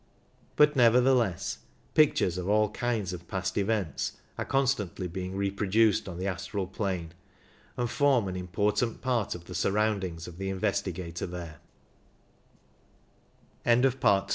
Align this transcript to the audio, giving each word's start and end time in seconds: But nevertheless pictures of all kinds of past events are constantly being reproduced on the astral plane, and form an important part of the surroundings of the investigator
But 0.55 0.75
nevertheless 0.75 1.59
pictures 1.93 2.39
of 2.39 2.49
all 2.49 2.71
kinds 2.71 3.13
of 3.13 3.27
past 3.27 3.55
events 3.55 4.13
are 4.35 4.43
constantly 4.45 5.07
being 5.07 5.35
reproduced 5.35 6.09
on 6.09 6.17
the 6.17 6.25
astral 6.25 6.65
plane, 6.65 7.11
and 7.77 7.87
form 7.87 8.27
an 8.27 8.35
important 8.35 9.01
part 9.01 9.35
of 9.35 9.45
the 9.45 9.53
surroundings 9.53 10.27
of 10.27 10.39
the 10.39 10.49
investigator 10.49 11.57